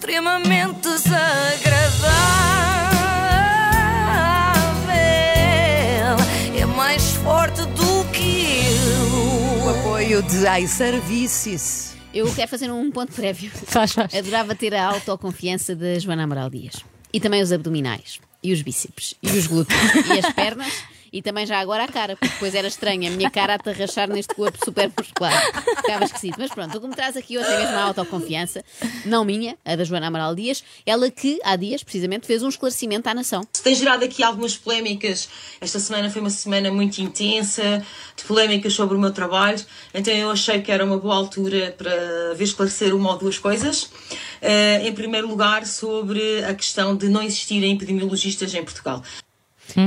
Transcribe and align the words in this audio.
extremamente 0.00 0.80
desagradável. 0.80 2.10
É 6.58 6.64
mais 6.64 7.12
forte 7.16 7.60
do 7.66 8.10
que 8.10 8.64
eu. 8.64 9.66
O 9.66 9.68
apoio 9.68 10.22
de 10.22 10.62
iServices. 10.62 11.94
Eu 12.14 12.32
quero 12.34 12.48
fazer 12.48 12.72
um 12.72 12.90
ponto 12.90 13.12
prévio. 13.12 13.50
Faz, 13.66 13.92
faz. 13.92 14.14
Adorava 14.14 14.54
ter 14.54 14.74
a 14.74 14.86
autoconfiança 14.86 15.76
da 15.76 15.98
Joana 15.98 16.24
Amaral 16.24 16.48
Dias. 16.48 16.76
E 17.12 17.20
também 17.20 17.42
os 17.42 17.52
abdominais. 17.52 18.20
E 18.42 18.54
os 18.54 18.62
bíceps. 18.62 19.14
E 19.22 19.28
os 19.28 19.46
glúteos. 19.46 19.78
e 20.08 20.18
as 20.18 20.32
pernas. 20.32 20.72
E 21.12 21.22
também 21.22 21.46
já 21.46 21.58
agora 21.58 21.84
a 21.84 21.88
cara, 21.88 22.16
porque 22.16 22.32
depois 22.32 22.54
era 22.54 22.68
estranha 22.68 23.10
a 23.10 23.16
minha 23.16 23.30
cara 23.30 23.54
a 23.54 23.58
tarrachar 23.58 24.08
neste 24.08 24.34
corpo 24.34 24.58
super 24.64 24.90
muscular. 24.96 25.32
Ficava 25.76 26.04
esquisito. 26.04 26.36
Mas 26.38 26.50
pronto, 26.50 26.76
o 26.76 26.80
que 26.80 26.86
me 26.86 26.94
traz 26.94 27.16
aqui 27.16 27.36
hoje 27.36 27.48
é 27.48 27.58
mesmo 27.58 27.76
a 27.76 27.82
autoconfiança, 27.84 28.64
não 29.04 29.24
minha, 29.24 29.56
a 29.64 29.76
da 29.76 29.84
Joana 29.84 30.06
Amaral 30.06 30.34
Dias, 30.34 30.62
ela 30.86 31.10
que 31.10 31.38
há 31.44 31.56
dias, 31.56 31.82
precisamente, 31.82 32.26
fez 32.26 32.42
um 32.42 32.48
esclarecimento 32.48 33.08
à 33.08 33.14
nação. 33.14 33.42
Se 33.52 33.62
tem 33.62 33.74
gerado 33.74 34.04
aqui 34.04 34.22
algumas 34.22 34.56
polémicas, 34.56 35.28
esta 35.60 35.78
semana 35.80 36.10
foi 36.10 36.20
uma 36.20 36.30
semana 36.30 36.70
muito 36.70 36.98
intensa, 36.98 37.84
de 38.16 38.24
polémicas 38.24 38.72
sobre 38.72 38.96
o 38.96 39.00
meu 39.00 39.12
trabalho, 39.12 39.64
então 39.92 40.14
eu 40.14 40.30
achei 40.30 40.60
que 40.60 40.70
era 40.70 40.84
uma 40.84 40.98
boa 40.98 41.16
altura 41.16 41.74
para 41.76 42.34
ver 42.34 42.44
esclarecer 42.44 42.94
uma 42.94 43.12
ou 43.12 43.18
duas 43.18 43.38
coisas. 43.38 43.90
Eh, 44.40 44.86
em 44.86 44.92
primeiro 44.92 45.28
lugar, 45.28 45.66
sobre 45.66 46.44
a 46.44 46.54
questão 46.54 46.96
de 46.96 47.08
não 47.08 47.22
existirem 47.22 47.74
epidemiologistas 47.74 48.54
em 48.54 48.64
Portugal. 48.64 49.02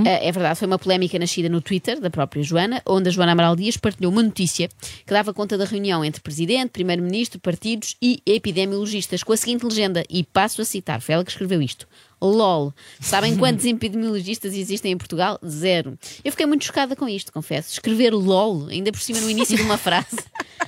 É 0.05 0.13
é 0.27 0.31
verdade, 0.31 0.57
foi 0.57 0.67
uma 0.67 0.79
polémica 0.79 1.19
nascida 1.19 1.49
no 1.49 1.61
Twitter 1.61 1.99
da 1.99 2.09
própria 2.09 2.41
Joana, 2.41 2.81
onde 2.85 3.09
a 3.09 3.11
Joana 3.11 3.33
Amaral 3.33 3.55
Dias 3.55 3.77
partilhou 3.77 4.11
uma 4.11 4.23
notícia 4.23 4.69
que 5.05 5.13
dava 5.13 5.33
conta 5.33 5.57
da 5.57 5.65
reunião 5.65 6.03
entre 6.03 6.21
Presidente, 6.21 6.71
Primeiro-Ministro, 6.71 7.39
partidos 7.39 7.95
e 8.01 8.21
epidemiologistas, 8.25 9.23
com 9.23 9.33
a 9.33 9.37
seguinte 9.37 9.65
legenda, 9.65 10.03
e 10.09 10.23
passo 10.23 10.61
a 10.61 10.65
citar, 10.65 11.01
foi 11.01 11.15
ela 11.15 11.23
que 11.23 11.31
escreveu 11.31 11.61
isto. 11.61 11.87
LOL. 12.21 12.73
Sabem 13.01 13.35
quantos 13.35 13.65
epidemiologistas 13.65 14.53
existem 14.53 14.93
em 14.93 14.97
Portugal? 14.97 15.37
Zero. 15.45 15.97
Eu 16.23 16.31
fiquei 16.31 16.45
muito 16.45 16.63
chocada 16.63 16.95
com 16.95 17.07
isto, 17.07 17.33
confesso. 17.33 17.73
Escrever 17.73 18.13
LOL, 18.13 18.67
ainda 18.67 18.91
por 18.91 19.01
cima 19.01 19.19
no 19.19 19.29
início 19.29 19.57
de 19.57 19.63
uma 19.63 19.77
frase, 19.77 20.17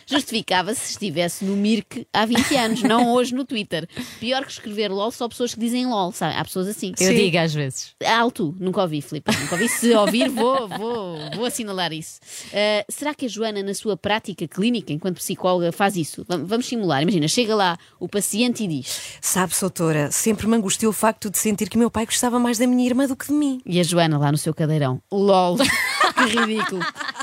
justificava 0.06 0.74
se 0.74 0.92
estivesse 0.92 1.44
no 1.46 1.56
Mirk 1.56 2.08
há 2.14 2.26
20 2.26 2.56
anos, 2.56 2.84
não 2.84 3.12
hoje 3.14 3.34
no 3.34 3.46
Twitter. 3.46 3.88
Pior 4.20 4.46
que 4.46 4.52
escrever 4.52 4.90
LOL, 4.92 5.12
só 5.12 5.28
pessoas 5.28 5.54
que 5.54 5.60
dizem 5.60 5.86
LOL, 5.86 6.12
sabe? 6.12 6.36
Há 6.36 6.44
pessoas 6.44 6.68
assim. 6.68 6.94
Eu 7.00 7.14
digo 7.14 7.38
às 7.38 7.54
vezes. 7.54 7.92
Alto, 8.06 8.56
nunca 8.60 8.82
ouvi, 8.82 9.02
Filipe. 9.02 9.32
Nunca 9.40 9.56
ouvi. 9.56 9.68
Se 9.70 9.92
ouvir, 9.94 10.30
vou, 10.30 10.68
vou, 10.68 11.18
vou 11.36 11.46
assinalar 11.46 11.92
isso. 11.94 12.20
Uh, 12.48 12.86
será 12.92 13.14
que 13.14 13.26
a 13.26 13.30
Joana, 13.30 13.62
na 13.64 13.74
sua 13.74 13.98
prática 13.98 14.48
clínica, 14.48 14.94
enquanto 14.94 15.18
psicóloga, 15.18 15.72
faz 15.72 15.96
isso? 15.96 16.26
Vam- 16.28 16.46
Vamos 16.46 16.66
simular. 16.68 17.02
Imagina, 17.02 17.28
chega 17.28 17.56
lá 17.56 17.78
o 18.00 18.08
paciente 18.08 18.64
e 18.64 18.68
diz. 18.68 19.18
Sabe, 19.22 19.54
doutora, 19.60 20.12
sempre 20.12 20.48
me 20.48 20.56
angustiou 20.56 20.90
o 20.92 20.94
facto 20.94 21.30
de 21.30 21.38
sentir 21.38 21.70
que 21.70 21.78
meu 21.78 21.90
pai 21.90 22.06
gostava 22.06 22.40
mais 22.40 22.58
da 22.58 22.68
minha 22.68 22.86
irmã 22.86 23.08
do 23.08 23.16
que 23.16 23.28
de 23.28 23.34
mim. 23.34 23.60
E 23.66 23.80
a 23.80 23.84
Joana 23.84 24.18
lá 24.18 24.32
no 24.32 24.38
seu 24.38 24.54
cadeirão. 24.54 25.02
LOL. 25.12 25.58
que 26.16 26.24
ridículo. 26.38 26.82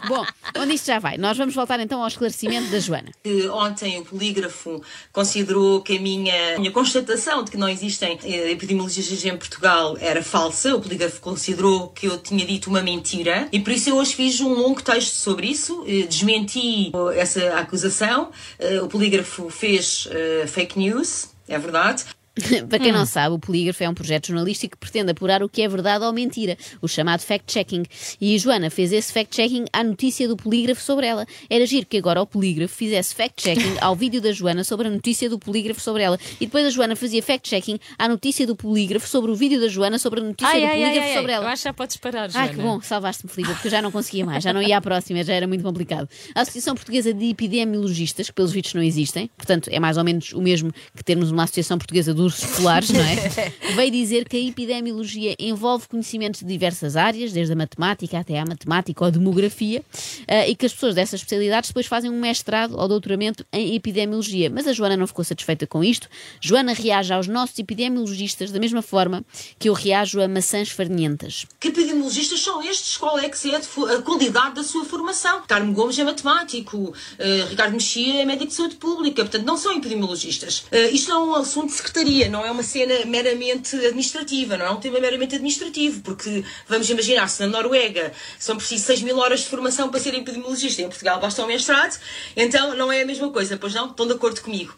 Bom, 0.08 0.24
onde 0.58 0.74
isto 0.74 0.86
já 0.86 0.98
vai? 0.98 1.16
Nós 1.16 1.36
vamos 1.36 1.54
voltar 1.54 1.80
então 1.80 2.00
ao 2.02 2.08
esclarecimento 2.08 2.70
da 2.70 2.78
Joana. 2.78 3.10
que 3.22 3.48
ontem 3.48 3.98
o 4.00 4.04
polígrafo 4.04 4.82
considerou 5.12 5.80
que 5.80 5.96
a 5.96 6.00
minha, 6.00 6.58
minha 6.58 6.70
constatação 6.70 7.42
de 7.42 7.50
que 7.50 7.56
não 7.56 7.68
existem 7.68 8.18
eh, 8.24 8.50
epidemiologistas 8.50 9.24
em 9.24 9.36
Portugal 9.36 9.96
era 10.00 10.22
falsa. 10.22 10.74
O 10.76 10.80
polígrafo 10.80 11.20
considerou 11.20 11.88
que 11.88 12.06
eu 12.06 12.18
tinha 12.18 12.44
dito 12.44 12.68
uma 12.68 12.82
mentira 12.82 13.48
e 13.52 13.60
por 13.60 13.72
isso 13.72 13.90
eu 13.90 13.96
hoje 13.96 14.14
fiz 14.14 14.40
um 14.40 14.52
longo 14.54 14.82
texto 14.82 15.14
sobre 15.14 15.46
isso, 15.48 15.84
eh, 15.86 16.02
desmenti 16.06 16.92
essa 17.16 17.54
acusação. 17.58 18.30
Eh, 18.58 18.80
O 18.82 18.88
polígrafo 18.88 19.48
fez 19.50 20.08
fake 20.48 20.78
news, 20.78 21.28
é 21.48 21.58
verdade. 21.58 22.04
Para 22.68 22.78
quem 22.78 22.92
não 22.92 23.04
sabe, 23.04 23.34
o 23.34 23.38
Polígrafo 23.38 23.84
é 23.84 23.88
um 23.88 23.94
projeto 23.94 24.28
jornalístico 24.28 24.72
que 24.72 24.78
pretende 24.78 25.10
apurar 25.10 25.42
o 25.42 25.48
que 25.48 25.60
é 25.60 25.68
verdade 25.68 26.04
ou 26.04 26.12
mentira, 26.12 26.56
o 26.80 26.88
chamado 26.88 27.20
fact-checking. 27.20 27.82
E 28.18 28.34
a 28.34 28.38
Joana 28.38 28.70
fez 28.70 28.90
esse 28.90 29.12
fact-checking 29.12 29.66
à 29.70 29.84
notícia 29.84 30.26
do 30.26 30.34
Polígrafo 30.34 30.80
sobre 30.80 31.06
ela. 31.06 31.26
Era 31.50 31.66
giro 31.66 31.84
que 31.84 31.98
agora 31.98 32.22
o 32.22 32.26
Polígrafo 32.26 32.74
fizesse 32.74 33.14
fact-checking 33.14 33.76
ao 33.80 33.94
vídeo 33.94 34.20
da 34.20 34.32
Joana 34.32 34.64
sobre 34.64 34.88
a 34.88 34.90
notícia 34.90 35.28
do 35.28 35.38
Polígrafo 35.38 35.80
sobre 35.80 36.02
ela. 36.02 36.18
E 36.40 36.46
depois 36.46 36.64
a 36.64 36.70
Joana 36.70 36.96
fazia 36.96 37.22
fact-checking 37.22 37.78
à 37.98 38.08
notícia 38.08 38.46
do 38.46 38.56
Polígrafo 38.56 39.06
sobre 39.06 39.30
o 39.30 39.34
vídeo 39.34 39.60
da 39.60 39.68
Joana 39.68 39.98
sobre 39.98 40.20
a 40.20 40.22
notícia 40.22 40.54
do 40.54 40.68
Polígrafo 40.68 41.14
sobre 41.14 41.32
ela. 41.32 41.44
Eu 41.44 41.48
acho 41.48 41.62
que 41.62 41.68
já 41.68 41.74
podes 41.74 41.96
parar, 41.98 42.30
Joana. 42.30 42.48
Ai, 42.48 42.54
que 42.54 42.62
bom, 42.62 42.80
salvaste-me, 42.80 43.30
Filipe, 43.30 43.52
porque 43.52 43.68
eu 43.68 43.72
já 43.72 43.82
não 43.82 43.92
conseguia 43.92 44.24
mais, 44.24 44.42
já 44.42 44.54
não 44.54 44.62
ia 44.62 44.78
à 44.78 44.80
próxima, 44.80 45.22
já 45.22 45.34
era 45.34 45.46
muito 45.46 45.62
complicado. 45.62 46.08
A 46.34 46.40
Associação 46.40 46.74
Portuguesa 46.74 47.12
de 47.12 47.26
Epidemiologistas, 47.26 48.28
que 48.28 48.32
pelos 48.32 48.52
vistos 48.52 48.72
não 48.72 48.82
existem, 48.82 49.28
portanto 49.36 49.68
é 49.70 49.78
mais 49.78 49.98
ou 49.98 50.04
menos 50.04 50.32
o 50.32 50.40
mesmo 50.40 50.72
que 50.96 51.04
termos 51.04 51.30
uma 51.30 51.44
Associação 51.44 51.76
Portuguesa 51.76 52.14
de 52.14 52.21
Ursos 52.22 52.56
Polares, 52.56 52.90
não 52.90 53.00
é? 53.00 53.52
Veio 53.74 53.90
dizer 53.90 54.28
que 54.28 54.36
a 54.36 54.40
epidemiologia 54.40 55.34
envolve 55.38 55.88
conhecimentos 55.88 56.40
de 56.40 56.46
diversas 56.46 56.96
áreas, 56.96 57.32
desde 57.32 57.52
a 57.52 57.56
matemática 57.56 58.18
até 58.18 58.38
à 58.38 58.44
matemática 58.44 59.04
ou 59.04 59.08
a 59.08 59.10
demografia, 59.10 59.82
eh, 60.26 60.50
e 60.50 60.56
que 60.56 60.66
as 60.66 60.72
pessoas 60.72 60.94
dessas 60.94 61.20
especialidades 61.20 61.70
depois 61.70 61.86
fazem 61.86 62.10
um 62.10 62.18
mestrado 62.20 62.76
ou 62.78 62.88
doutoramento 62.88 63.44
em 63.52 63.74
epidemiologia. 63.74 64.50
Mas 64.50 64.66
a 64.66 64.72
Joana 64.72 64.96
não 64.96 65.06
ficou 65.06 65.24
satisfeita 65.24 65.66
com 65.66 65.82
isto. 65.82 66.08
Joana 66.40 66.72
reage 66.72 67.12
aos 67.12 67.26
nossos 67.26 67.58
epidemiologistas 67.58 68.50
da 68.50 68.60
mesma 68.60 68.82
forma 68.82 69.24
que 69.58 69.68
eu 69.68 69.72
reajo 69.72 70.20
a 70.20 70.28
maçãs 70.28 70.68
farinhentas. 70.70 71.46
Que 71.58 71.68
epidemiologistas 71.68 72.40
são 72.40 72.62
estes? 72.62 72.96
Qual 72.96 73.18
é 73.18 73.28
que 73.28 73.54
é 73.54 73.58
de 73.58 73.66
fo- 73.66 73.86
a 73.86 74.00
qualidade 74.02 74.54
da 74.56 74.62
sua 74.64 74.84
formação? 74.84 75.42
Carmo 75.46 75.72
Gomes 75.72 75.98
é 75.98 76.04
matemático, 76.04 76.94
eh, 77.18 77.46
Ricardo 77.50 77.72
Mexia 77.72 78.22
é 78.22 78.24
médico 78.24 78.46
de 78.48 78.54
saúde 78.54 78.76
pública, 78.76 79.22
portanto 79.22 79.44
não 79.46 79.56
são 79.56 79.72
epidemiologistas. 79.76 80.64
Eh, 80.70 80.90
isto 80.90 81.08
não 81.10 81.22
é 81.34 81.38
um 81.38 81.40
assunto 81.42 81.66
de 81.68 81.72
secretaria, 81.74 82.11
não 82.28 82.44
é 82.44 82.50
uma 82.50 82.62
cena 82.62 83.04
meramente 83.06 83.74
administrativa, 83.74 84.56
não 84.56 84.66
é 84.66 84.70
um 84.70 84.80
tema 84.80 85.00
meramente 85.00 85.34
administrativo, 85.34 86.00
porque 86.02 86.44
vamos 86.68 86.88
imaginar 86.90 87.26
se 87.28 87.40
na 87.40 87.46
Noruega 87.48 88.12
são 88.38 88.56
preciso 88.56 88.84
6 88.84 89.02
mil 89.02 89.18
horas 89.18 89.40
de 89.40 89.46
formação 89.46 89.88
para 89.88 90.00
ser 90.00 90.14
epidemiologista, 90.14 90.82
em 90.82 90.88
Portugal 90.88 91.20
basta 91.20 91.42
um 91.42 91.46
mestrado, 91.46 91.98
então 92.36 92.74
não 92.74 92.92
é 92.92 93.02
a 93.02 93.06
mesma 93.06 93.30
coisa, 93.30 93.56
pois 93.56 93.74
não? 93.74 93.90
Estão 93.90 94.06
de 94.06 94.12
acordo 94.12 94.40
comigo. 94.42 94.74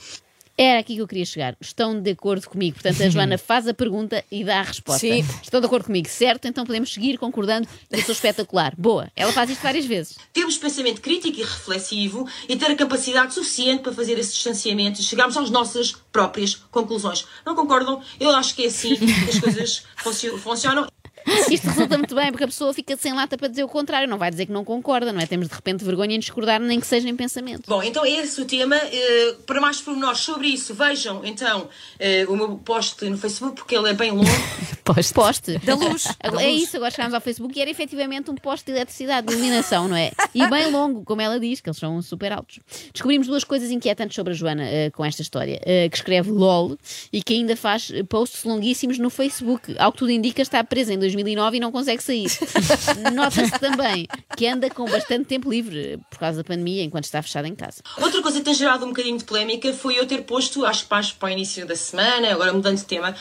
Era 0.56 0.78
aqui 0.81 0.94
que 0.94 1.00
eu 1.03 1.09
queria 1.09 1.25
chegar. 1.26 1.56
Estão 1.60 2.00
de 2.00 2.10
acordo 2.12 2.48
comigo. 2.48 2.75
Portanto, 2.75 3.03
a 3.03 3.09
Joana 3.09 3.37
faz 3.38 3.66
a 3.66 3.75
pergunta 3.75 4.25
e 4.31 4.44
dá 4.44 4.60
a 4.60 4.62
resposta. 4.62 5.00
Sim. 5.06 5.25
Estão 5.42 5.60
de 5.60 5.66
acordo 5.66 5.87
comigo, 5.87 6.09
certo? 6.09 6.47
Então 6.47 6.65
podemos 6.65 6.92
seguir 6.92 7.19
concordando 7.19 7.66
que 7.88 7.97
eu 7.97 8.03
sou 8.03 8.12
espetacular. 8.12 8.72
Boa. 8.78 9.10
Ela 9.16 9.32
faz 9.32 9.50
isto 9.50 9.62
várias 9.62 9.84
vezes. 9.84 10.16
Temos 10.32 10.56
pensamento 10.56 11.00
crítico 11.00 11.41
e 11.41 11.43
reflexivo 11.43 12.28
e 12.48 12.54
ter 12.56 12.70
a 12.70 12.76
capacidade 12.76 13.34
suficiente 13.34 13.82
para 13.82 13.93
fazer 13.93 14.16
esse 14.19 14.32
distanciamento 14.32 15.00
e 15.00 15.04
chegarmos 15.04 15.37
às 15.37 15.50
nossas 15.50 15.93
próprias 16.12 16.54
conclusões. 16.70 17.26
Não 17.44 17.54
concordam? 17.56 18.00
Eu 18.20 18.31
acho 18.31 18.54
que 18.54 18.62
é 18.62 18.66
assim 18.66 18.94
que 18.94 19.31
as 19.31 19.41
coisas 19.41 19.82
funcio- 19.98 20.38
funcionam. 20.38 20.87
Isto 21.50 21.68
resulta 21.68 21.96
muito 21.96 22.14
bem 22.14 22.30
porque 22.30 22.44
a 22.44 22.48
pessoa 22.48 22.72
fica 22.74 22.96
sem 22.96 23.12
lata 23.12 23.36
para 23.36 23.48
dizer 23.48 23.64
o 23.64 23.68
contrário. 23.68 24.08
Não 24.08 24.18
vai 24.18 24.30
dizer 24.30 24.46
que 24.46 24.52
não 24.52 24.64
concorda, 24.64 25.12
não 25.12 25.20
é? 25.20 25.26
Temos 25.26 25.48
de 25.48 25.54
repente 25.54 25.84
vergonha 25.84 26.16
em 26.16 26.18
discordar, 26.18 26.60
nem 26.60 26.78
que 26.78 26.86
seja 26.86 27.08
em 27.08 27.16
pensamento. 27.16 27.64
Bom, 27.68 27.82
então 27.82 28.04
é 28.04 28.10
esse 28.10 28.40
o 28.40 28.44
tema. 28.44 28.76
Eh, 28.76 29.36
para 29.46 29.60
mais 29.60 29.80
pormenores 29.80 30.20
sobre 30.20 30.48
isso, 30.48 30.74
vejam 30.74 31.24
então 31.24 31.68
eh, 31.98 32.26
o 32.28 32.36
meu 32.36 32.56
post 32.58 33.04
no 33.08 33.16
Facebook, 33.16 33.56
porque 33.56 33.74
ele 33.74 33.88
é 33.90 33.94
bem 33.94 34.10
longo. 34.10 34.24
Poste. 34.84 35.14
Poste. 35.14 35.58
Da 35.58 35.74
luz. 35.74 36.04
Da 36.22 36.42
é 36.42 36.46
luz. 36.46 36.62
isso, 36.62 36.76
agora 36.76 36.90
chegámos 36.90 37.14
ao 37.14 37.20
Facebook 37.20 37.58
e 37.58 37.62
era 37.62 37.70
efetivamente 37.70 38.30
um 38.30 38.34
poste 38.34 38.66
de 38.66 38.72
eletricidade, 38.72 39.26
de 39.26 39.32
iluminação, 39.32 39.88
não 39.88 39.96
é? 39.96 40.12
E 40.34 40.46
bem 40.48 40.70
longo, 40.70 41.02
como 41.04 41.20
ela 41.20 41.40
diz, 41.40 41.60
que 41.60 41.68
eles 41.68 41.78
são 41.78 42.00
super 42.02 42.32
altos. 42.32 42.60
Descobrimos 42.92 43.26
duas 43.26 43.44
coisas 43.44 43.70
inquietantes 43.70 44.14
sobre 44.14 44.32
a 44.32 44.36
Joana 44.36 44.64
eh, 44.64 44.90
com 44.90 45.04
esta 45.04 45.22
história: 45.22 45.60
eh, 45.64 45.88
que 45.88 45.96
escreve 45.96 46.30
LOL 46.30 46.76
e 47.12 47.22
que 47.22 47.34
ainda 47.34 47.56
faz 47.56 47.90
posts 48.08 48.44
longuíssimos 48.44 48.98
no 48.98 49.10
Facebook. 49.10 49.74
Ao 49.78 49.92
que 49.92 49.98
tudo 49.98 50.10
indica, 50.10 50.42
está 50.42 50.62
presa 50.62 50.92
em 50.92 50.98
2009 50.98 51.56
e 51.56 51.60
não 51.60 51.72
consegue 51.72 52.02
sair. 52.02 52.28
Nota-se 53.14 53.58
também 53.58 54.06
que 54.36 54.46
anda 54.46 54.68
com 54.70 54.84
bastante 54.84 55.26
tempo 55.26 55.50
livre 55.50 55.98
por 56.10 56.18
causa 56.18 56.38
da 56.38 56.44
pandemia, 56.44 56.82
enquanto 56.82 57.04
está 57.04 57.22
fechada 57.22 57.46
em 57.48 57.54
casa. 57.54 57.82
Outra 57.98 58.20
coisa 58.22 58.38
que 58.38 58.44
tem 58.44 58.54
gerado 58.54 58.84
um 58.84 58.88
bocadinho 58.88 59.18
de 59.18 59.24
polémica 59.24 59.72
foi 59.72 59.98
eu 59.98 60.06
ter 60.06 60.22
posto, 60.22 60.64
acho 60.64 60.82
que 60.82 60.88
para 60.88 61.26
o 61.26 61.28
início 61.28 61.66
da 61.66 61.76
semana, 61.76 62.32
agora 62.32 62.52
mudando 62.52 62.76
de 62.76 62.84
tema, 62.84 63.14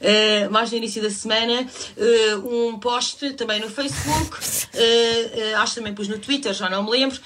eh, 0.00 0.48
mais 0.48 0.70
no 0.70 0.76
início 0.76 1.02
da 1.02 1.10
semana, 1.10 1.66
eh, 1.96 2.36
um 2.36 2.78
post 2.78 3.32
também 3.34 3.60
no 3.60 3.68
Facebook, 3.68 4.38
eh, 4.74 5.54
acho 5.56 5.74
que 5.74 5.80
também 5.80 5.94
pus 5.94 6.08
no 6.08 6.18
Twitter, 6.18 6.52
já 6.52 6.68
não 6.68 6.82
me 6.84 6.90
lembro, 6.90 7.20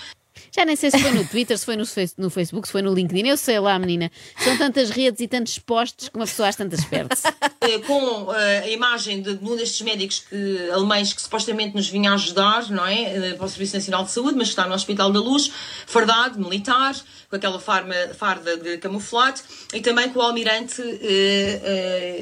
Já 0.54 0.66
nem 0.66 0.76
sei 0.76 0.90
se 0.90 0.98
foi 0.98 1.12
no 1.12 1.26
Twitter, 1.26 1.56
se 1.56 1.64
foi 1.64 1.76
no, 1.76 1.84
no 2.18 2.28
Facebook, 2.28 2.68
se 2.68 2.72
foi 2.72 2.82
no 2.82 2.92
LinkedIn. 2.92 3.26
Eu 3.26 3.38
sei 3.38 3.58
lá, 3.58 3.78
menina. 3.78 4.12
São 4.36 4.54
tantas 4.58 4.90
redes 4.90 5.22
e 5.22 5.26
tantos 5.26 5.58
posts 5.58 6.10
que 6.10 6.16
uma 6.16 6.26
pessoa 6.26 6.46
às 6.46 6.56
tantas 6.56 6.84
perde-se. 6.84 7.26
eh, 7.62 7.78
com 7.78 8.30
eh, 8.34 8.58
a 8.58 8.68
imagem 8.68 9.22
de, 9.22 9.34
de 9.34 9.44
um 9.44 9.56
destes 9.56 9.80
médicos 9.80 10.20
que, 10.28 10.70
alemães 10.70 11.14
que 11.14 11.22
supostamente 11.22 11.74
nos 11.74 11.88
vinha 11.88 12.12
ajudar, 12.12 12.68
não 12.70 12.86
é? 12.86 13.30
Eh, 13.30 13.34
para 13.34 13.46
o 13.46 13.48
Serviço 13.48 13.76
Nacional 13.76 14.04
de 14.04 14.10
Saúde, 14.10 14.36
mas 14.36 14.48
que 14.48 14.52
está 14.52 14.66
no 14.66 14.74
Hospital 14.74 15.10
da 15.10 15.20
Luz, 15.20 15.50
fardado, 15.86 16.38
militar, 16.38 16.94
com 17.30 17.36
aquela 17.36 17.58
farma, 17.58 17.94
farda 18.14 18.58
de 18.58 18.76
camuflado, 18.76 19.40
e 19.72 19.80
também 19.80 20.10
com 20.10 20.18
o 20.18 20.22
almirante, 20.22 20.82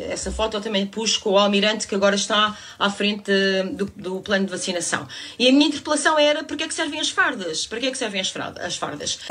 essa 0.08 0.30
foto 0.30 0.56
eu 0.56 0.60
também 0.60 0.86
pus 0.86 1.16
com 1.16 1.30
o 1.30 1.38
almirante 1.38 1.88
que 1.88 1.96
agora 1.96 2.14
está 2.14 2.56
à 2.78 2.88
frente 2.88 3.32
do, 3.72 3.86
do 3.96 4.20
plano 4.20 4.44
de 4.44 4.52
vacinação. 4.52 5.08
E 5.36 5.48
a 5.48 5.52
minha 5.52 5.66
interpelação 5.66 6.16
era: 6.16 6.44
para 6.44 6.56
que 6.56 6.62
é 6.62 6.68
que 6.68 6.74
servem 6.74 7.00
as 7.00 7.10
fardas? 7.10 7.66
Para 7.66 7.80
que 7.80 7.86
é 7.86 7.90
que 7.90 7.98
servem 7.98 8.19
as, 8.20 8.28
fralda- 8.30 8.62
as 8.64 8.76
fardas? 8.76 9.18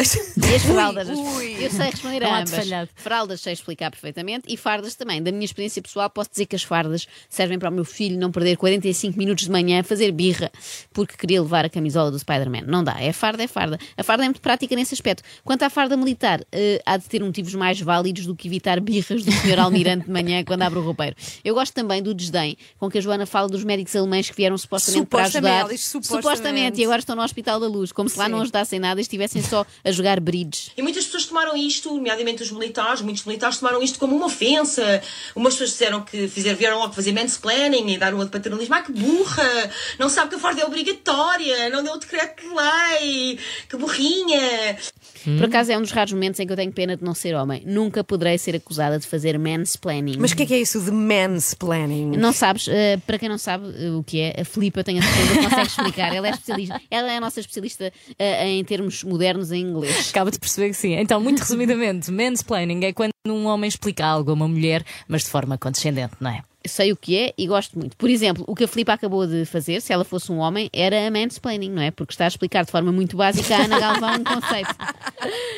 E 0.50 0.56
as 0.56 0.64
fraldas? 0.64 1.10
as- 1.10 1.18
ui. 1.18 1.58
Eu 1.64 1.70
sei 1.70 1.90
responder 1.90 2.24
a 2.24 2.40
ambas. 2.42 2.90
Fraldas 2.96 3.42
sei 3.42 3.54
explicar 3.54 3.92
perfeitamente 3.92 4.46
e 4.48 4.58
fardas 4.58 4.96
também. 4.96 5.22
Da 5.22 5.32
minha 5.32 5.46
experiência 5.46 5.82
pessoal, 5.82 6.10
posso 6.10 6.30
dizer 6.32 6.46
que 6.46 6.56
as 6.56 6.64
fardas 6.64 7.08
servem 7.30 7.60
para 7.60 7.70
o 7.70 7.74
meu 7.74 7.86
filho 7.86 8.18
não 8.20 8.32
perder 8.32 8.58
45 8.58 9.18
minutos 9.18 9.46
de 9.46 9.52
manhã 9.52 9.80
a 9.82 9.84
fazer 9.84 10.12
birra 10.12 10.52
porque 10.94 11.16
queria 11.16 11.42
levar 11.42 11.66
a 11.66 11.70
camisola 11.70 12.12
do 12.12 12.18
Spider-Man. 12.20 12.64
Não 12.68 12.84
dá. 12.84 13.00
É 13.02 13.12
farda, 13.14 13.44
é 13.44 13.48
farda. 13.48 13.78
A 13.98 14.04
farda 14.04 14.24
é 14.24 14.28
muito 14.28 14.42
prática 14.42 14.76
nesse 14.76 14.94
aspecto. 14.94 15.24
Quanto 15.44 15.64
à 15.64 15.70
farda 15.70 15.96
militar, 15.96 16.42
eh, 16.52 16.82
há 16.86 16.98
de 16.98 17.06
ter 17.06 17.24
motivos 17.24 17.54
mais 17.54 17.80
válidos 17.80 18.26
do 18.26 18.36
que 18.36 18.48
evitar 18.48 18.80
birras 18.80 19.24
do 19.24 19.32
senhor 19.32 19.60
almirante 19.60 20.06
de 20.06 20.12
manhã 20.12 20.44
quando 20.44 20.62
abre 20.64 20.80
o 20.80 20.82
roupeiro. 20.84 21.16
Eu 21.44 21.54
gosto 21.54 21.74
também 21.74 22.02
do 22.02 22.14
desdém 22.14 22.58
com 22.78 22.90
que 22.90 22.98
a 22.98 23.02
Joana 23.02 23.26
fala 23.26 23.48
dos 23.48 23.64
médicos 23.64 23.96
alemães 23.96 24.30
que 24.30 24.36
vieram 24.36 24.58
supostamente, 24.58 25.06
para 25.08 25.20
Supostamente, 25.26 25.48
ajudar. 25.54 25.60
ela 25.62 25.70
diz 25.74 25.84
supostamente. 25.84 26.82
e 26.82 26.84
agora 26.84 27.00
estão 27.00 27.16
no 27.16 27.22
Hospital 27.22 27.60
da 27.60 27.68
Luz, 27.68 27.92
como 27.92 28.10
se 28.10 28.18
lá 28.18 28.26
Sim. 28.26 28.32
não 28.32 28.42
ajudassem 28.42 28.79
nada 28.80 29.00
e 29.00 29.04
estivessem 29.04 29.42
só 29.42 29.66
a 29.84 29.92
jogar 29.92 30.20
bridge. 30.20 30.72
E 30.78 30.82
muitas 30.82 31.06
pessoas 31.06 31.26
tomaram 31.26 31.56
isto, 31.56 31.94
nomeadamente 31.94 32.44
os 32.44 32.52
militares, 32.52 33.02
muitos 33.02 33.26
militares 33.26 33.58
tomaram 33.58 33.82
isto 33.82 34.00
como 34.00 34.16
uma 34.16 34.26
ofensa. 34.28 35.02
Umas 35.36 35.54
pessoas 35.54 35.72
disseram 35.72 36.02
que 36.02 36.28
fizeram, 36.28 36.58
vieram 36.58 36.80
logo 36.80 36.94
fazer 36.94 37.12
mansplaining 37.12 37.94
e 37.94 37.98
dar 37.98 38.14
uma 38.14 38.26
de 38.26 38.32
paternalismo. 38.32 38.76
Ah, 38.76 38.82
que 38.82 38.92
burra! 38.92 39.72
Não 39.98 40.10
sabe 40.10 40.30
que 40.30 40.36
a 40.36 40.40
farda 40.40 40.62
é 40.62 40.66
obrigatória, 40.66 41.70
não 41.70 41.84
deu 41.84 41.94
o 41.94 41.98
decreto 41.98 42.42
de 42.42 42.50
lei, 42.50 43.40
que 43.68 43.78
burrinha! 43.78 44.78
Por 45.24 45.46
acaso 45.46 45.72
é 45.72 45.78
um 45.78 45.82
dos 45.82 45.92
raros 45.92 46.14
momentos 46.14 46.40
em 46.40 46.48
que 46.48 46.54
eu 46.54 46.58
tenho 46.58 46.72
pena 46.72 46.96
de 46.96 47.04
não 47.04 47.14
ser 47.14 47.36
homem. 47.36 47.62
Nunca 47.66 48.04
poderei 48.04 48.38
ser 48.38 48.56
acusada 48.56 48.98
de 48.98 49.06
fazer 49.06 49.38
mansplaining. 49.38 50.16
Mas 50.18 50.32
o 50.32 50.36
que 50.36 50.44
é 50.44 50.46
que 50.46 50.54
é 50.54 50.60
isso 50.60 50.80
de 50.80 50.92
mansplaining? 50.92 52.18
Não 52.18 52.32
sabes, 52.32 52.68
eh, 52.68 52.98
para 53.06 53.20
quem 53.20 53.28
não 53.28 53.38
sabe 53.38 53.66
eh, 53.78 53.92
o 53.92 54.04
que 54.04 54.20
é, 54.22 54.42
a 54.42 54.46
Filipe, 54.46 54.80
eu 54.80 54.84
tenho 54.84 55.00
a 55.00 55.02
certeza 55.02 55.34
que 55.34 55.44
consegue 55.44 55.68
explicar. 55.68 56.16
Ela 56.16 56.28
é 56.28 56.32
especialista, 56.32 56.82
ela 56.90 57.12
é 57.12 57.18
a 57.18 57.22
nossa 57.22 57.40
especialista 57.40 57.92
eh, 58.18 58.48
em 58.48 58.64
termos 58.70 59.04
modernos 59.04 59.52
em 59.52 59.62
inglês. 59.62 60.10
Acaba 60.12 60.30
de 60.30 60.38
perceber 60.40 60.68
que 60.70 60.76
sim. 60.76 60.94
Então, 60.94 61.20
muito 61.20 61.40
resumidamente, 61.40 62.12
mansplaining 62.14 62.86
é 62.86 62.94
quando 62.94 63.12
um 63.28 63.46
homem 63.48 63.68
explica 63.68 64.06
algo 64.06 64.30
a 64.30 64.34
uma 64.36 64.48
mulher, 64.48 64.86
mas 65.08 65.24
de 65.24 65.30
forma 65.30 65.58
condescendente, 65.58 66.14
não 66.20 66.30
é? 66.32 66.44
Sei 66.68 66.92
o 66.92 66.98
que 66.98 67.16
é 67.18 67.34
e 67.38 67.48
gosto 67.48 67.80
muito. 67.80 67.96
Por 67.96 68.10
exemplo, 68.10 68.44
o 68.46 68.54
que 68.54 68.66
a 68.66 68.68
Filipe 68.68 68.92
acabou 68.92 69.26
de 69.26 69.46
fazer, 69.46 69.82
se 69.82 69.94
ela 69.94 70.04
fosse 70.04 70.30
um 70.30 70.40
homem, 70.40 70.70
era 70.74 71.08
a 71.08 71.10
mansplaining, 71.10 71.72
não 71.72 71.82
é? 71.82 71.90
Porque 71.90 72.12
está 72.14 72.26
a 72.26 72.28
explicar 72.28 72.66
de 72.66 72.72
forma 72.72 72.92
muito 72.92 73.16
básica 73.16 73.56
a 73.56 73.64
Ana 73.64 73.80
Galvão 73.80 74.16
um 74.16 74.24
conceito. 74.26 74.76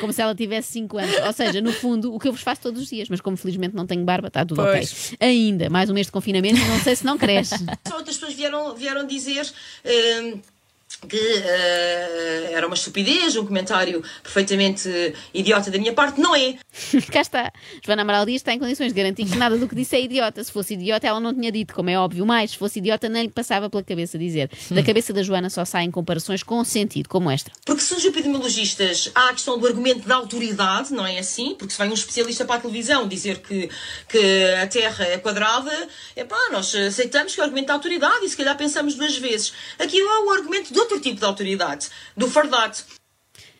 Como 0.00 0.12
se 0.12 0.22
ela 0.22 0.32
tivesse 0.32 0.72
5 0.72 0.98
anos. 0.98 1.16
Ou 1.26 1.32
seja, 1.32 1.60
no 1.60 1.72
fundo, 1.72 2.14
o 2.14 2.20
que 2.20 2.28
eu 2.28 2.32
vos 2.32 2.40
faço 2.40 2.60
todos 2.62 2.80
os 2.82 2.88
dias, 2.88 3.08
mas 3.08 3.20
como 3.20 3.36
felizmente 3.36 3.74
não 3.74 3.84
tenho 3.84 4.04
barba, 4.04 4.28
está 4.28 4.44
tudo 4.46 4.62
Pois. 4.62 5.12
ok. 5.14 5.28
Ainda, 5.28 5.68
mais 5.68 5.90
um 5.90 5.94
mês 5.94 6.06
de 6.06 6.12
confinamento 6.12 6.60
e 6.60 6.64
não 6.68 6.78
sei 6.78 6.94
se 6.94 7.04
não 7.04 7.18
cresce. 7.18 7.56
Só 7.86 7.96
outras 7.96 8.16
pessoas 8.16 8.34
vieram, 8.34 8.72
vieram 8.76 9.04
dizer. 9.04 9.44
hum, 9.84 10.40
que 11.08 11.16
eh, 11.16 12.50
era 12.52 12.66
uma 12.66 12.74
estupidez, 12.74 13.36
um 13.36 13.44
comentário 13.44 14.02
perfeitamente 14.22 14.88
idiota 15.34 15.70
da 15.70 15.78
minha 15.78 15.92
parte. 15.92 16.20
Não 16.20 16.34
é. 16.34 16.56
Cá 17.10 17.20
está. 17.20 17.52
Joana 17.84 18.02
Amaral 18.02 18.24
Dias 18.24 18.40
está 18.40 18.52
em 18.52 18.58
condições 18.58 18.92
de 18.92 18.94
garantir 18.94 19.24
que 19.24 19.36
nada 19.36 19.56
do 19.56 19.68
que 19.68 19.74
disse 19.74 19.96
é 19.96 20.02
idiota. 20.02 20.42
Se 20.42 20.52
fosse 20.52 20.74
idiota, 20.74 21.06
ela 21.06 21.20
não 21.20 21.34
tinha 21.34 21.50
dito, 21.50 21.74
como 21.74 21.90
é 21.90 21.98
óbvio. 21.98 22.24
Mais, 22.24 22.52
se 22.52 22.56
fosse 22.56 22.78
idiota, 22.78 23.08
nem 23.08 23.22
lhe 23.24 23.30
passava 23.30 23.68
pela 23.68 23.82
cabeça 23.82 24.18
dizer. 24.18 24.50
Da 24.70 24.82
cabeça 24.82 25.12
da 25.12 25.22
Joana 25.22 25.50
só 25.50 25.64
saem 25.64 25.90
comparações 25.90 26.42
com 26.42 26.62
sentido, 26.64 27.08
como 27.08 27.30
esta. 27.30 27.50
Porque 27.64 27.82
se 27.82 27.94
os 27.94 28.04
epidemiologistas 28.04 29.10
há 29.14 29.30
a 29.30 29.32
questão 29.32 29.58
do 29.58 29.66
argumento 29.66 30.06
da 30.06 30.16
autoridade, 30.16 30.92
não 30.92 31.06
é 31.06 31.18
assim? 31.18 31.54
Porque 31.58 31.72
se 31.72 31.78
vem 31.78 31.90
um 31.90 31.94
especialista 31.94 32.44
para 32.44 32.56
a 32.56 32.60
televisão 32.60 33.08
dizer 33.08 33.38
que, 33.38 33.68
que 34.08 34.44
a 34.60 34.66
Terra 34.66 35.04
é 35.04 35.18
quadrada, 35.18 35.88
epá, 36.16 36.38
nós 36.50 36.74
aceitamos 36.74 37.34
que 37.34 37.40
é 37.40 37.42
o 37.42 37.44
argumento 37.44 37.68
da 37.68 37.74
autoridade 37.74 38.24
e 38.24 38.28
se 38.28 38.36
calhar 38.36 38.56
pensamos 38.56 38.94
duas 38.94 39.16
vezes. 39.16 39.52
Aqui 39.78 39.98
é 39.98 40.18
o 40.20 40.30
argumento 40.30 40.72
de 40.72 40.80
outro 40.92 41.02
tipo 41.02 41.18
de 41.18 41.24
autoridade, 41.24 41.90
do 42.16 42.28
fardato. 42.28 42.84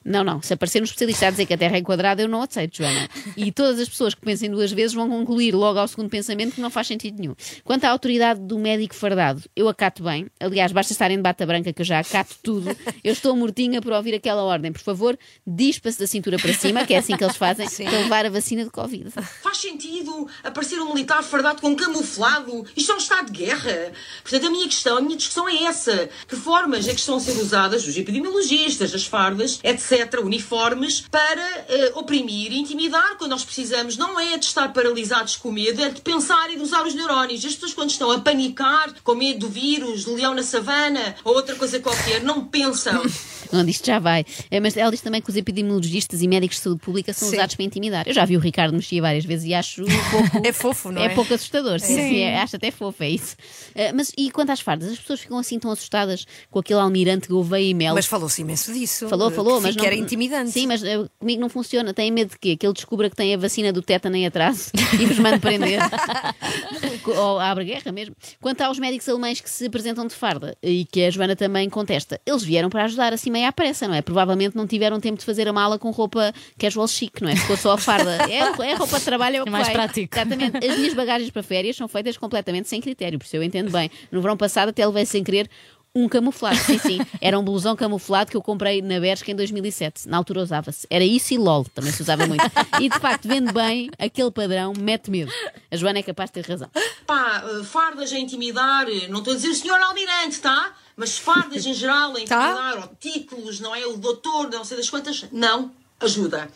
Não, 0.04 0.24
não. 0.24 0.42
Se 0.42 0.54
aparecer 0.54 0.80
um 0.80 0.84
especialista 0.84 1.28
a 1.28 1.30
dizer 1.30 1.46
que 1.46 1.54
a 1.54 1.58
Terra 1.58 1.76
é 1.76 1.82
quadrada, 1.82 2.22
eu 2.22 2.28
não 2.28 2.42
aceito, 2.42 2.78
Joana. 2.78 3.08
E 3.36 3.52
todas 3.52 3.78
as 3.78 3.88
pessoas 3.88 4.14
que 4.14 4.20
pensem 4.20 4.50
duas 4.50 4.72
vezes 4.72 4.94
vão 4.94 5.08
concluir 5.08 5.54
logo 5.54 5.78
ao 5.78 5.86
segundo 5.86 6.08
pensamento 6.08 6.54
que 6.54 6.60
não 6.60 6.70
faz 6.70 6.86
sentido 6.86 7.18
nenhum. 7.20 7.34
Quanto 7.64 7.84
à 7.84 7.90
autoridade 7.90 8.40
do 8.40 8.58
médico 8.58 8.94
fardado, 8.94 9.42
eu 9.54 9.68
acato 9.68 10.02
bem. 10.02 10.26
Aliás, 10.40 10.72
basta 10.72 10.92
estarem 10.92 11.16
de 11.16 11.22
bata 11.22 11.46
branca 11.46 11.72
que 11.72 11.82
eu 11.82 11.86
já 11.86 12.00
acato 12.00 12.34
tudo. 12.42 12.76
Eu 13.02 13.12
estou 13.12 13.36
mortinha 13.36 13.80
por 13.80 13.92
ouvir 13.92 14.14
aquela 14.14 14.42
ordem. 14.42 14.72
Por 14.72 14.80
favor, 14.80 15.18
dispa-se 15.46 15.98
da 15.98 16.06
cintura 16.06 16.38
para 16.38 16.52
cima, 16.54 16.84
que 16.84 16.94
é 16.94 16.98
assim 16.98 17.16
que 17.16 17.24
eles 17.24 17.36
fazem, 17.36 17.68
para 17.68 17.98
levar 17.98 18.26
a 18.26 18.30
vacina 18.30 18.64
de 18.64 18.70
Covid. 18.70 19.10
Faz 19.10 19.58
sentido 19.58 20.26
aparecer 20.42 20.80
um 20.80 20.92
militar 20.92 21.22
fardado 21.22 21.60
com 21.60 21.74
camuflado? 21.76 22.64
Isto 22.76 22.92
é 22.92 22.94
um 22.94 22.98
estado 22.98 23.30
de 23.30 23.44
guerra. 23.44 23.92
Portanto, 24.22 24.46
a 24.46 24.50
minha 24.50 24.66
questão, 24.66 24.96
a 24.96 25.00
minha 25.00 25.16
discussão 25.16 25.48
é 25.48 25.64
essa. 25.64 26.08
Que 26.26 26.36
formas 26.36 26.88
é 26.88 26.94
que 26.94 27.00
estão 27.00 27.16
a 27.16 27.20
ser 27.20 27.32
usadas 27.32 27.86
os 27.86 27.96
epidemiologistas, 27.96 28.94
as 28.94 29.04
fardas, 29.04 29.60
etc., 29.62 29.91
uniformes, 30.22 31.04
para 31.10 31.42
eh, 31.68 31.92
oprimir 31.94 32.52
e 32.52 32.58
intimidar 32.58 33.16
quando 33.18 33.30
nós 33.30 33.44
precisamos 33.44 33.96
não 33.96 34.18
é 34.18 34.36
de 34.38 34.46
estar 34.46 34.72
paralisados 34.72 35.36
com 35.36 35.50
medo, 35.50 35.82
é 35.82 35.90
de 35.90 36.00
pensar 36.00 36.50
e 36.50 36.56
de 36.56 36.62
usar 36.62 36.86
os 36.86 36.94
neurónios. 36.94 37.44
As 37.44 37.54
pessoas 37.54 37.74
quando 37.74 37.90
estão 37.90 38.10
a 38.10 38.20
panicar 38.20 38.94
com 39.02 39.14
medo 39.14 39.40
do 39.40 39.48
vírus, 39.48 40.04
do 40.04 40.14
leão 40.14 40.34
na 40.34 40.42
savana 40.42 41.16
ou 41.24 41.34
outra 41.34 41.54
coisa 41.56 41.80
qualquer, 41.80 42.22
não 42.22 42.44
pensam. 42.44 43.02
Onde 43.52 43.70
isto 43.70 43.86
já 43.86 43.98
vai. 43.98 44.24
É, 44.50 44.58
Mas 44.60 44.76
ela 44.76 44.90
diz 44.90 45.00
também 45.00 45.20
que 45.20 45.28
os 45.30 45.36
epidemiologistas 45.36 46.22
e 46.22 46.28
médicos 46.28 46.56
de 46.56 46.62
saúde 46.62 46.80
pública 46.80 47.12
são 47.12 47.28
Sim. 47.28 47.36
usados 47.36 47.54
para 47.54 47.64
intimidar. 47.64 48.06
Eu 48.08 48.14
já 48.14 48.24
vi 48.24 48.36
o 48.36 48.40
Ricardo 48.40 48.72
mexer 48.74 49.00
várias 49.00 49.24
vezes 49.24 49.46
e 49.46 49.54
acho 49.54 49.82
um 49.82 49.86
pouco. 50.10 50.42
É 50.46 50.52
fofo, 50.52 50.90
não 50.90 51.02
é? 51.02 51.08
pouco 51.10 51.32
assustador, 51.34 51.78
sim, 51.80 51.94
sim, 51.94 52.18
é, 52.20 52.38
acho 52.40 52.56
até 52.56 52.70
fofo, 52.70 53.02
é 53.02 53.10
isso. 53.10 53.36
Ah, 53.76 53.92
mas 53.94 54.12
e 54.16 54.30
quanto 54.30 54.50
às 54.50 54.60
fardas? 54.60 54.90
As 54.92 54.98
pessoas 54.98 55.20
ficam 55.20 55.38
assim 55.38 55.58
tão 55.58 55.70
assustadas 55.70 56.26
com 56.50 56.58
aquele 56.58 56.80
almirante 56.80 57.28
Gouveia 57.28 57.64
e 57.70 57.74
Mel. 57.74 57.94
Mas 57.94 58.06
falou-se 58.06 58.40
imenso 58.42 58.72
disso. 58.72 59.08
Falou, 59.08 59.30
que 59.30 59.36
falou, 59.36 59.56
fica- 59.56 59.68
mas 59.68 59.76
que 59.76 59.86
era 59.86 59.94
intimidante. 59.94 60.50
Sim, 60.50 60.66
mas 60.66 60.82
eh, 60.82 61.04
comigo 61.18 61.40
não 61.40 61.48
funciona. 61.48 61.92
Tem 61.94 62.10
medo 62.10 62.30
de 62.30 62.38
quê? 62.38 62.56
Que 62.56 62.66
ele 62.66 62.72
descubra 62.74 63.08
que 63.10 63.16
tem 63.16 63.34
a 63.34 63.36
vacina 63.38 63.72
do 63.72 63.82
tétano 63.82 64.16
em 64.16 64.26
atraso 64.26 64.70
e 65.00 65.06
vos 65.06 65.18
mande 65.18 65.38
prender. 65.38 65.78
Ou 67.06 67.38
abre 67.38 67.64
guerra 67.64 67.92
mesmo. 67.92 68.14
Quanto 68.40 68.60
aos 68.62 68.78
médicos 68.78 69.08
alemães 69.08 69.40
que 69.40 69.50
se 69.50 69.66
apresentam 69.66 70.06
de 70.06 70.14
farda 70.14 70.56
e 70.62 70.84
que 70.84 71.04
a 71.04 71.10
Joana 71.10 71.36
também 71.36 71.68
contesta, 71.68 72.20
eles 72.26 72.42
vieram 72.42 72.70
para 72.70 72.84
ajudar 72.84 73.12
assim 73.12 73.30
meio 73.42 73.48
à 73.48 73.52
pressa, 73.52 73.88
não 73.88 73.94
é? 73.94 74.02
Provavelmente 74.02 74.56
não 74.56 74.66
tiveram 74.66 75.00
tempo 75.00 75.18
de 75.18 75.24
fazer 75.24 75.48
a 75.48 75.52
mala 75.52 75.78
com 75.78 75.90
roupa 75.90 76.32
casual 76.58 76.86
chic, 76.86 77.20
não 77.20 77.28
é? 77.28 77.36
Ficou 77.36 77.56
só 77.56 77.72
a 77.72 77.78
farda. 77.78 78.18
É, 78.30 78.38
é 78.70 78.74
roupa 78.74 78.98
de 78.98 79.04
trabalho, 79.04 79.36
é 79.36 79.40
o 79.40 79.42
É 79.42 79.44
que 79.44 79.50
mais 79.50 79.66
vai. 79.66 79.74
prático. 79.74 80.14
Exatamente. 80.14 80.64
As 80.66 80.76
minhas 80.78 80.94
bagagens 80.94 81.30
para 81.30 81.42
férias 81.42 81.76
são 81.76 81.88
feitas 81.88 82.16
completamente 82.16 82.68
sem 82.68 82.80
critério, 82.80 83.18
por 83.18 83.24
isso 83.24 83.36
eu 83.36 83.42
entendo 83.42 83.70
bem. 83.70 83.90
No 84.10 84.20
verão 84.22 84.36
passado 84.36 84.68
até 84.68 84.86
levei 84.86 85.04
sem 85.04 85.24
querer 85.24 85.48
um 85.94 86.08
camuflado, 86.08 86.56
sim, 86.56 86.78
sim. 86.78 86.98
Era 87.20 87.38
um 87.38 87.44
blusão 87.44 87.76
camuflado 87.76 88.30
que 88.30 88.36
eu 88.36 88.40
comprei 88.40 88.80
na 88.80 88.98
Bershka 88.98 89.30
em 89.30 89.34
2007. 89.36 90.08
Na 90.08 90.16
altura 90.16 90.40
usava-se. 90.40 90.86
Era 90.88 91.04
isso 91.04 91.34
e 91.34 91.38
LOL, 91.38 91.64
também 91.74 91.92
se 91.92 92.00
usava 92.00 92.26
muito. 92.26 92.42
E 92.80 92.88
de 92.88 92.98
facto, 92.98 93.28
vendo 93.28 93.52
bem, 93.52 93.90
aquele 93.98 94.30
padrão 94.30 94.72
mete 94.78 95.10
medo. 95.10 95.30
A 95.70 95.76
Joana 95.76 95.98
é 95.98 96.02
capaz 96.02 96.30
de 96.30 96.34
ter 96.42 96.48
razão. 96.50 96.70
Pá, 97.06 97.44
fardas 97.64 98.10
a 98.10 98.18
intimidar, 98.18 98.86
não 99.10 99.18
estou 99.18 99.34
a 99.34 99.36
dizer 99.36 99.48
o 99.48 99.54
senhor 99.54 99.78
almirante, 99.80 100.40
tá? 100.40 100.72
Mas 101.02 101.18
fardas 101.18 101.66
em 101.66 101.74
geral 101.74 102.10
a 102.14 102.20
intimidar, 102.20 102.78
ou 102.78 102.96
títulos, 103.00 103.58
não 103.58 103.74
é? 103.74 103.84
O 103.84 103.96
doutor, 103.96 104.48
não 104.48 104.64
sei 104.64 104.76
das 104.76 104.88
quantas, 104.88 105.26
não 105.32 105.72
ajuda. 106.00 106.48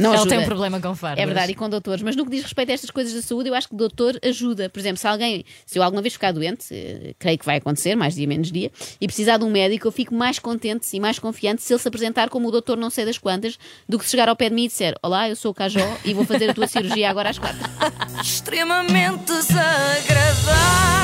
Não 0.00 0.10
Ela 0.10 0.22
ajuda. 0.22 0.34
tem 0.34 0.38
um 0.40 0.46
problema 0.46 0.80
com 0.80 0.96
fardas. 0.96 1.22
É 1.22 1.26
verdade, 1.26 1.52
e 1.52 1.54
com 1.54 1.70
doutores. 1.70 2.02
Mas 2.02 2.16
no 2.16 2.24
que 2.24 2.32
diz 2.32 2.42
respeito 2.42 2.70
a 2.70 2.72
estas 2.72 2.90
coisas 2.90 3.14
da 3.14 3.22
saúde, 3.22 3.50
eu 3.50 3.54
acho 3.54 3.68
que 3.68 3.76
doutor 3.76 4.18
ajuda. 4.20 4.68
Por 4.68 4.80
exemplo, 4.80 4.98
se 4.98 5.06
alguém, 5.06 5.44
se 5.64 5.78
eu 5.78 5.82
alguma 5.84 6.02
vez 6.02 6.14
ficar 6.14 6.32
doente, 6.32 6.66
eh, 6.72 7.14
creio 7.20 7.38
que 7.38 7.46
vai 7.46 7.58
acontecer, 7.58 7.94
mais 7.94 8.16
dia 8.16 8.26
menos 8.26 8.50
dia, 8.50 8.72
e 9.00 9.06
precisar 9.06 9.36
de 9.36 9.44
um 9.44 9.50
médico, 9.50 9.86
eu 9.86 9.92
fico 9.92 10.12
mais 10.12 10.40
contente 10.40 10.88
e 10.92 10.98
mais 10.98 11.20
confiante 11.20 11.62
se 11.62 11.72
ele 11.72 11.80
se 11.80 11.86
apresentar 11.86 12.28
como 12.30 12.48
o 12.48 12.50
doutor 12.50 12.76
não 12.76 12.90
sei 12.90 13.04
das 13.04 13.16
quantas, 13.16 13.56
do 13.88 13.96
que 13.96 14.04
se 14.04 14.10
chegar 14.10 14.28
ao 14.28 14.34
pé 14.34 14.48
de 14.48 14.56
mim 14.56 14.64
e 14.64 14.68
disser: 14.68 14.96
Olá, 15.04 15.28
eu 15.28 15.36
sou 15.36 15.52
o 15.52 15.54
Cajó 15.54 15.86
e 16.04 16.12
vou 16.12 16.24
fazer 16.24 16.50
a 16.50 16.54
tua 16.54 16.66
cirurgia 16.66 17.08
agora 17.08 17.30
às 17.30 17.38
quatro. 17.38 17.62
extremamente 18.20 19.24
desagradável. 19.26 21.03